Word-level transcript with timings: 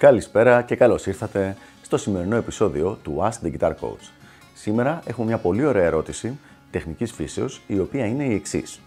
Καλησπέρα 0.00 0.62
και 0.62 0.76
καλώς 0.76 1.06
ήρθατε 1.06 1.56
στο 1.82 1.96
σημερινό 1.96 2.36
επεισόδιο 2.36 2.98
του 3.02 3.18
Ask 3.20 3.46
the 3.46 3.52
Guitar 3.58 3.70
Coach. 3.70 4.10
Σήμερα 4.54 5.02
έχουμε 5.06 5.26
μια 5.26 5.38
πολύ 5.38 5.64
ωραία 5.64 5.84
ερώτηση 5.84 6.38
τεχνικής 6.70 7.12
φύσεως, 7.12 7.60
η 7.66 7.78
οποία 7.78 8.06
είναι 8.06 8.24
η 8.24 8.34
εξής. 8.34 8.80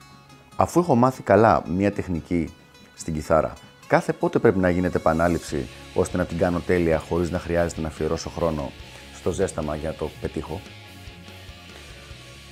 Αφού 0.56 0.80
έχω 0.80 0.96
μάθει 0.96 1.24
καλά 1.24 1.64
μια 1.68 1.92
τεχνική 1.92 2.54
στην 2.96 3.14
κιθάρα, 3.14 3.54
κάθε 3.88 4.14
πότε 4.14 4.40
πρέπει 4.40 4.60
να 4.60 4.70
γίνεται 4.70 4.98
επανάληψη 4.98 5.68
ώστε 5.94 6.18
να 6.18 6.26
την 6.26 6.38
κάνω 6.38 6.60
τέλεια 6.60 6.98
χωρίς 6.98 7.32
να 7.32 7.40
χρειάζεται 7.40 7.82
να 7.82 7.88
αφιερώσω 7.88 8.30
χρόνο 8.30 8.72
στο 9.16 9.32
ζέσταμα 9.32 9.76
για 9.76 9.90
να 9.90 9.96
το 9.96 10.10
πετύχω; 10.22 10.62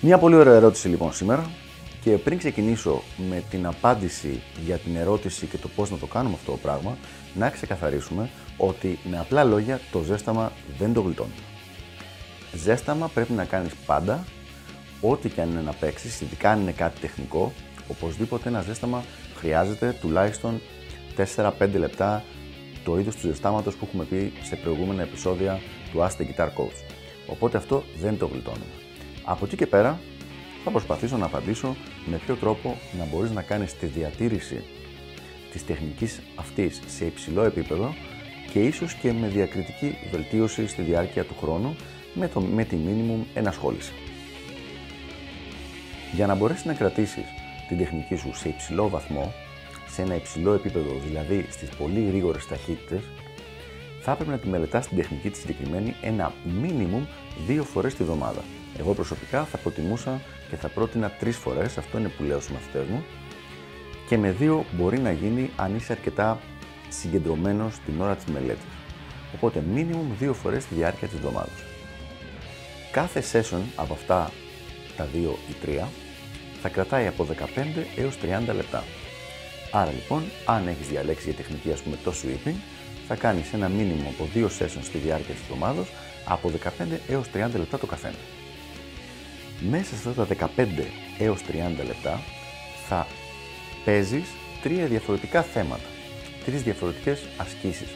Μια 0.02 0.18
πολύ 0.18 0.36
ωραία 0.36 0.54
ερώτηση 0.54 0.88
λοιπόν 0.88 1.14
σήμερα 1.14 1.50
και 2.02 2.18
πριν 2.18 2.38
ξεκινήσω 2.38 3.02
με 3.30 3.44
την 3.50 3.66
απάντηση 3.66 4.42
για 4.66 4.78
την 4.78 4.96
ερώτηση 4.96 5.46
και 5.46 5.58
το 5.58 5.68
πώς 5.68 5.90
να 5.92 5.98
το 5.98 6.06
κάνουμε 6.06 6.36
αυτό 6.36 6.52
το 6.52 6.58
πράγμα, 6.58 6.98
να 7.34 7.50
ξεκαθαρίσουμε 7.50 8.30
ότι 8.58 9.00
με 9.04 9.20
απλά 9.20 9.44
λόγια 9.44 9.80
το 9.92 10.02
ζέσταμα 10.02 10.52
δεν 10.78 10.94
το 10.94 11.02
γλιτώνει. 11.02 11.32
Ζέσταμα 12.54 13.08
πρέπει 13.08 13.34
να 13.34 13.46
κάνεις 13.46 13.74
πάντα, 13.86 14.26
ό,τι 15.02 15.30
και 15.30 15.42
αν 15.42 15.50
είναι 15.50 15.62
να 15.62 15.74
παίξεις, 15.74 16.22
ειδικά 16.22 16.52
αν 16.52 16.62
είναι 16.62 16.72
κάτι 16.72 17.00
τεχνικό, 17.00 17.54
οπωσδήποτε 17.88 18.50
ένα 18.50 18.62
ζέσταμα 18.62 19.04
χρειάζεται 19.36 19.98
τουλάχιστον 20.02 20.62
4-5 21.36 21.52
λεπτά 21.74 22.24
το 22.84 23.00
είδος 23.00 23.16
του 23.16 23.28
ζεστάματος 23.28 23.76
που 23.76 23.86
έχουμε 23.88 24.04
πει 24.04 24.34
σε 24.44 24.56
προηγούμενα 24.56 25.02
επεισόδια 25.02 25.60
του 25.92 26.00
Ask 26.00 26.22
the 26.22 26.26
Guitar 26.26 26.48
Coach. 26.48 26.94
Οπότε 27.28 27.58
αυτό 27.58 27.84
δεν 28.00 28.18
το 28.18 28.26
γλιτώνουμε. 28.26 28.66
Από 29.24 29.46
εκεί 29.46 29.56
και 29.56 29.68
πέρα 29.68 30.00
θα 30.64 30.72
προσπαθήσω 30.72 31.18
να 31.18 31.26
απαντήσω 31.26 31.76
με 32.06 32.18
ποιο 32.18 32.36
τρόπο 32.36 32.78
να 32.98 33.06
μπορείς 33.06 33.32
να 33.32 33.42
κάνεις 33.42 33.78
τη 33.78 33.86
διατήρηση 33.86 34.64
της 35.52 35.66
τεχνικής 35.66 36.22
αυτής 36.36 36.82
σε 36.88 37.06
υψηλό 37.06 37.44
επίπεδο 37.44 37.94
και 38.52 38.60
ίσως 38.60 38.94
και 38.94 39.12
με 39.12 39.28
διακριτική 39.28 39.98
βελτίωση 40.12 40.68
στη 40.68 40.82
διάρκεια 40.82 41.24
του 41.24 41.36
χρόνου 41.42 41.76
με, 42.14 42.28
το, 42.28 42.42
με 42.42 42.64
τη 42.64 42.78
minimum 42.88 43.26
ενασχόληση. 43.34 43.94
Για 46.14 46.28
να 46.28 46.36
μπορέσεις 46.36 46.66
να 46.66 46.74
κρατήσεις 46.74 47.24
την 47.68 47.78
τεχνική 47.78 48.16
σου 48.16 48.30
σε 48.34 48.50
υψηλό 48.50 48.90
βαθμό, 48.90 49.34
σε 49.88 50.02
ένα 50.02 50.16
υψηλό 50.16 50.54
επίπεδο, 50.54 51.00
δηλαδή 51.06 51.46
στις 51.50 51.70
πολύ 51.70 52.06
γρήγορες 52.06 52.48
ταχύτητες, 52.48 53.02
θα 54.02 54.12
έπρεπε 54.12 54.32
να 54.32 54.38
τη 54.38 54.48
μελετάς 54.48 54.88
την 54.88 54.98
τεχνική 54.98 55.30
της 55.30 55.40
συγκεκριμένη 55.40 55.96
ένα 56.02 56.34
minimum 56.62 57.08
δύο 57.48 57.64
φορές 57.64 57.96
τη 57.96 58.04
βδομάδα. 58.04 58.42
Εγώ 58.80 58.94
προσωπικά 58.94 59.44
θα 59.44 59.58
προτιμούσα 59.58 60.22
και 60.50 60.56
θα 60.56 60.68
πρότεινα 60.68 61.10
τρεις 61.10 61.38
φορές, 61.38 61.78
αυτό 61.78 61.98
είναι 61.98 62.08
που 62.08 62.24
λέω 62.24 62.40
στους 62.40 62.54
μαθητές 62.54 62.88
μου, 62.88 63.04
και 64.08 64.18
με 64.18 64.32
δύο 64.32 64.66
μπορεί 64.72 65.00
να 65.00 65.12
γίνει 65.12 65.50
αν 65.56 65.76
είσαι 65.76 65.92
αρκετά 65.92 66.40
συγκεντρωμένος 66.90 67.80
την 67.86 68.02
ώρα 68.02 68.16
της 68.16 68.26
μελέτης. 68.26 68.64
Οπότε, 69.36 69.64
minimum 69.76 70.16
δύο 70.20 70.34
φορές 70.34 70.66
τη 70.66 70.76
διάρκεια 70.76 71.08
της 71.08 71.18
εβδομάδας. 71.18 71.64
Κάθε 72.92 73.24
session 73.32 73.62
από 73.76 73.94
αυτά 73.94 74.32
τα 74.98 75.08
δύο 75.14 75.38
ή 75.50 75.54
τρία 75.62 75.88
θα 76.62 76.70
κρατάει 76.70 77.08
από 77.08 77.24
15 77.24 77.88
έως 77.96 78.18
30 78.18 78.54
λεπτά. 78.54 78.84
Άρα 79.72 79.92
λοιπόν, 79.92 80.24
αν 80.46 80.68
έχεις 80.68 80.88
διαλέξει 80.88 81.24
για 81.24 81.34
τεχνική 81.34 81.72
ας 81.72 81.82
πούμε 81.82 81.98
το 82.04 82.14
sweeping, 82.24 82.56
θα 83.08 83.16
κάνεις 83.16 83.54
ένα 83.54 83.70
μήνυμο 83.70 84.14
από 84.14 84.30
δύο 84.34 84.50
sessions 84.60 84.84
στη 84.84 84.98
διάρκεια 84.98 85.34
της 85.34 85.44
εβδομάδας 85.44 85.88
από 86.26 86.50
15 86.50 87.00
έως 87.10 87.28
30 87.34 87.58
λεπτά 87.58 87.78
το 87.78 87.86
καθένα. 87.86 88.16
Μέσα 89.70 89.96
σε 89.96 90.10
αυτά 90.10 90.26
τα 90.26 90.50
15 90.58 90.68
έως 91.20 91.42
30 91.48 91.86
λεπτά 91.86 92.20
θα 92.88 93.08
παίζεις 93.86 94.30
τρία 94.62 94.86
διαφορετικά 94.86 95.42
θέματα, 95.42 95.90
τρεις 96.46 96.64
διαφορετικές 96.64 97.22
ασκήσεις. 97.38 97.90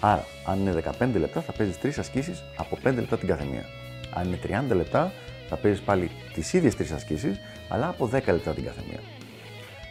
Άρα, 0.00 0.26
αν 0.46 0.60
είναι 0.60 0.82
15 1.00 1.18
λεπτά 1.18 1.40
θα 1.40 1.52
παίζεις 1.52 1.78
τρεις 1.78 1.98
ασκήσεις 1.98 2.42
από 2.56 2.78
5 2.84 2.94
λεπτά 2.94 3.18
την 3.18 3.28
καθεμία. 3.28 3.64
Αν 4.14 4.26
είναι 4.26 4.38
30 4.70 4.74
λεπτά 4.74 5.12
θα 5.48 5.56
παίζεις 5.56 5.80
πάλι 5.80 6.10
τις 6.32 6.52
ίδιες 6.52 6.76
τρεις 6.76 6.92
ασκήσεις, 6.92 7.40
αλλά 7.68 7.88
από 7.88 8.06
10 8.06 8.32
λεπτά 8.32 8.52
την 8.52 8.64
καθεμία. 8.64 9.00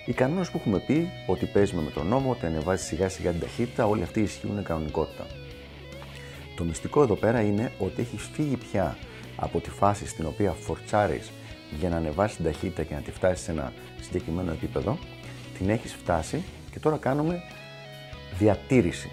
Οι 0.05 0.13
κανόνες 0.13 0.49
που 0.49 0.57
έχουμε 0.57 0.79
πει 0.79 1.09
ότι 1.27 1.45
παίζουμε 1.45 1.81
με 1.81 1.89
τον 1.89 2.07
νόμο, 2.07 2.31
ότι 2.31 2.45
ανεβάζει 2.45 2.83
σιγά 2.83 3.09
σιγά 3.09 3.31
την 3.31 3.39
ταχύτητα, 3.39 3.85
όλοι 3.85 4.03
αυτοί 4.03 4.21
ισχύουν 4.21 4.63
κανονικότητα. 4.63 5.25
Το 6.55 6.63
μυστικό 6.63 7.01
εδώ 7.01 7.15
πέρα 7.15 7.41
είναι 7.41 7.71
ότι 7.77 8.01
έχει 8.01 8.17
φύγει 8.17 8.57
πια 8.57 8.97
από 9.41 9.59
τη 9.59 9.69
φάση 9.69 10.07
στην 10.07 10.25
οποία 10.25 10.51
φορτσάρεις 10.51 11.31
για 11.79 11.89
να 11.89 11.95
ανεβάσεις 11.95 12.35
την 12.35 12.45
ταχύτητα 12.45 12.83
και 12.83 12.93
να 12.93 13.01
τη 13.01 13.11
φτάσεις 13.11 13.45
σε 13.45 13.51
ένα 13.51 13.73
συγκεκριμένο 14.01 14.51
επίπεδο, 14.51 14.97
την 15.57 15.69
έχεις 15.69 15.93
φτάσει 15.93 16.43
και 16.71 16.79
τώρα 16.79 16.97
κάνουμε 16.97 17.41
διατήρηση. 18.37 19.11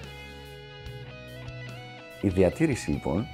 Η 2.20 2.28
διατήρηση 2.28 2.90
λοιπόν, 2.90 3.26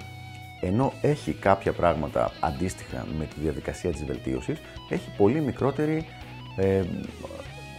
ενώ 0.61 0.93
έχει 1.01 1.33
κάποια 1.33 1.73
πράγματα 1.73 2.33
αντίστοιχα 2.41 3.07
με 3.19 3.25
τη 3.25 3.41
διαδικασία 3.41 3.91
της 3.91 4.05
βελτίωσης, 4.05 4.59
έχει 4.89 5.11
πολύ 5.17 5.41
μικρότερη, 5.41 6.07
ε, 6.57 6.83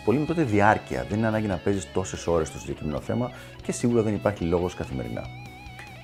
πολύ 0.05 0.17
μικρότερη 0.17 0.47
διάρκεια. 0.47 1.05
Δεν 1.09 1.17
είναι 1.17 1.27
ανάγκη 1.27 1.47
να 1.47 1.57
παίζεις 1.57 1.91
τόσες 1.91 2.27
ώρες 2.27 2.47
στο 2.47 2.59
συγκεκριμένο 2.59 2.99
θέμα 2.99 3.31
και 3.63 3.71
σίγουρα 3.71 4.01
δεν 4.01 4.13
υπάρχει 4.13 4.43
λόγος 4.43 4.75
καθημερινά. 4.75 5.23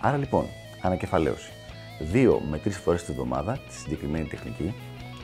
Άρα 0.01 0.17
λοιπόν, 0.17 0.45
ανακεφαλαίωση. 0.81 1.51
2 2.13 2.37
με 2.49 2.59
3 2.65 2.69
φορές 2.69 3.03
τη 3.03 3.11
βδομάδα 3.11 3.53
τη 3.67 3.73
συγκεκριμένη 3.73 4.27
τεχνική 4.27 4.73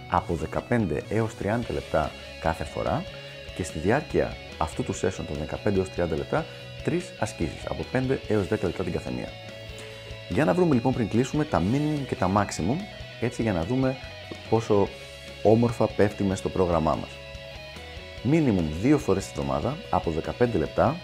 από 0.10 0.38
15 0.70 1.00
έως 1.10 1.32
30 1.44 1.60
λεπτά 1.70 2.12
κάθε 2.42 2.64
φορά 2.64 3.04
και 3.56 3.64
στη 3.64 3.80
διάρκεια 3.80 4.36
αυτού 4.58 4.84
του 4.84 4.96
session 4.96 5.24
των 5.28 5.60
15 5.66 5.76
έως 5.76 5.90
30 5.98 6.16
λεπτά 6.16 6.46
3 6.86 7.00
ασκήσεις 7.20 7.66
από 7.70 7.86
5 7.94 8.18
έως 8.28 8.46
10 8.46 8.50
λεπτά 8.50 8.84
την 8.84 8.92
καθεμία. 8.92 9.30
Για 10.30 10.46
να 10.46 10.54
βρούμε 10.54 10.74
λοιπόν 10.74 10.94
πριν 10.94 11.10
κλείσουμε 11.10 11.46
τα 11.46 11.62
minimum 11.72 12.06
και 12.08 12.16
τα 12.16 12.32
maximum 12.36 12.78
έτσι 13.22 13.42
για 13.42 13.54
να 13.54 13.64
δούμε 13.64 13.96
πόσο 14.50 14.88
όμορφα 15.44 15.88
πέφτει 15.88 16.24
μέσα 16.24 16.36
στο 16.36 16.50
πρόγραμμά 16.50 16.96
μας. 16.96 17.10
Minimum 18.32 18.94
2 18.94 18.98
φορές 19.00 19.26
τη 19.26 19.32
βδομάδα 19.34 19.78
από 19.90 20.14
15 20.40 20.48
λεπτά 20.54 20.96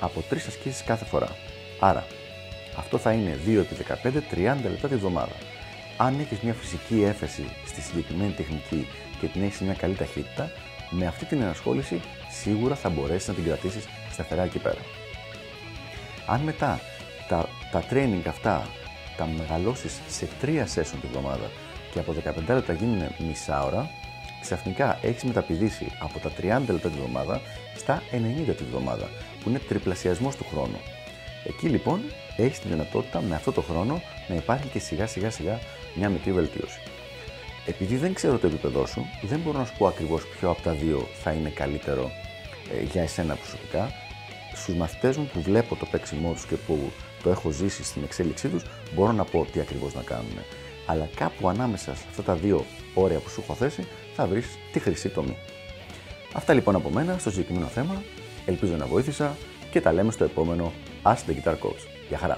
από 0.00 0.22
3 0.30 0.34
ασκήσεις 0.36 0.82
κάθε 0.82 1.04
φορά. 1.04 1.28
Άρα 1.80 2.06
αυτό 2.76 2.98
θα 2.98 3.12
είναι 3.12 3.38
2 3.46 3.56
επί 3.56 3.76
15, 4.02 4.08
30 4.34 4.70
λεπτά 4.70 4.88
τη 4.88 4.96
βδομάδα. 4.96 5.36
Αν 5.96 6.20
έχεις 6.20 6.40
μια 6.40 6.54
φυσική 6.54 7.02
έφεση 7.02 7.44
στη 7.66 7.80
συγκεκριμένη 7.80 8.32
τεχνική 8.32 8.86
και 9.20 9.26
την 9.26 9.42
έχεις 9.42 9.56
σε 9.56 9.64
μια 9.64 9.74
καλή 9.74 9.94
ταχύτητα, 9.94 10.50
με 10.90 11.06
αυτή 11.06 11.24
την 11.24 11.40
ενασχόληση 11.40 12.00
σίγουρα 12.30 12.74
θα 12.74 12.88
μπορέσεις 12.88 13.28
να 13.28 13.34
την 13.34 13.44
κρατήσεις 13.44 13.84
σταθερά 14.12 14.42
εκεί 14.42 14.58
πέρα. 14.58 14.80
Αν 16.26 16.40
μετά 16.40 16.80
τα, 17.28 17.48
τα 17.70 17.84
training 17.90 18.22
αυτά 18.28 18.66
τα 19.16 19.28
μεγαλώσεις 19.38 20.00
σε 20.08 20.28
3 20.42 20.46
session 20.46 20.96
τη 21.00 21.06
βδομάδα 21.12 21.50
και 21.92 21.98
από 21.98 22.14
15 22.24 22.54
λεπτά 22.54 22.72
γίνουν 22.72 23.02
μισά 23.18 23.64
ώρα, 23.64 23.90
ξαφνικά 24.40 24.98
έχεις 25.02 25.24
μεταπηδήσει 25.24 25.86
από 25.98 26.18
τα 26.18 26.30
30 26.30 26.72
λεπτά 26.72 26.88
τη 26.88 26.96
βδομάδα 26.98 27.40
στα 27.76 28.02
90 28.48 28.54
τη 28.56 28.64
βδομάδα, 28.64 29.08
που 29.42 29.48
είναι 29.48 29.58
τριπλασιασμός 29.58 30.36
του 30.36 30.46
χρόνου. 30.50 30.80
Εκεί 31.44 31.68
λοιπόν 31.68 32.00
έχεις 32.36 32.58
τη 32.58 32.68
δυνατότητα 32.68 33.20
με 33.20 33.34
αυτό 33.34 33.52
το 33.52 33.60
χρόνο 33.60 34.02
να 34.28 34.34
υπάρχει 34.34 34.66
και 34.66 34.78
σιγά 34.78 35.06
σιγά 35.06 35.30
σιγά 35.30 35.58
μια 35.94 36.08
μικρή 36.08 36.32
βελτίωση. 36.32 36.80
Επειδή 37.66 37.96
δεν 37.96 38.14
ξέρω 38.14 38.38
το 38.38 38.46
επίπεδό 38.46 38.86
σου, 38.86 39.06
δεν 39.22 39.40
μπορώ 39.40 39.58
να 39.58 39.64
σου 39.64 39.74
πω 39.78 39.86
ακριβώς 39.86 40.26
ποιο 40.26 40.50
από 40.50 40.62
τα 40.62 40.72
δύο 40.72 41.08
θα 41.22 41.32
είναι 41.32 41.48
καλύτερο 41.48 42.10
ε, 42.78 42.82
για 42.82 43.02
εσένα 43.02 43.34
προσωπικά. 43.34 43.90
Στους 44.54 44.74
μαθητές 44.74 45.16
μου 45.16 45.30
που 45.32 45.42
βλέπω 45.42 45.76
το 45.76 45.86
παίξιμό 45.86 46.32
τους 46.32 46.46
και 46.46 46.54
που 46.54 46.92
το 47.22 47.30
έχω 47.30 47.50
ζήσει 47.50 47.84
στην 47.84 48.02
εξέλιξή 48.04 48.48
τους, 48.48 48.62
μπορώ 48.94 49.12
να 49.12 49.24
πω 49.24 49.46
τι 49.52 49.60
ακριβώς 49.60 49.94
να 49.94 50.02
κάνουν. 50.02 50.38
Αλλά 50.86 51.08
κάπου 51.14 51.48
ανάμεσα 51.48 51.94
σε 51.94 52.04
αυτά 52.10 52.22
τα 52.22 52.34
δύο 52.34 52.64
όρια 52.94 53.18
που 53.18 53.28
σου 53.28 53.40
έχω 53.40 53.54
θέσει, 53.54 53.86
θα 54.14 54.26
βρεις 54.26 54.46
τη 54.72 54.78
χρυσή 54.78 55.08
τομή. 55.08 55.36
Αυτά 56.32 56.54
λοιπόν 56.54 56.74
από 56.74 56.90
μένα 56.90 57.18
στο 57.18 57.30
συγκεκριμένο 57.30 57.66
θέμα. 57.66 58.02
Ελπίζω 58.46 58.76
να 58.76 58.86
βοήθησα 58.86 59.36
και 59.70 59.80
τα 59.80 59.92
λέμε 59.92 60.12
στο 60.12 60.24
επόμενο 60.24 60.72
Ask 61.02 61.10
the 61.28 61.34
Guitar 61.42 61.54
Coach. 61.54 62.01
Viajará. 62.12 62.36